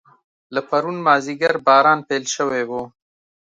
[0.53, 2.71] له پرون مازیګر باران پیل شوی و.